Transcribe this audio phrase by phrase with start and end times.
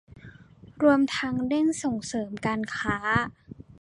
[0.81, 2.97] รวมทั้งเร่งส่งเสริมการค้า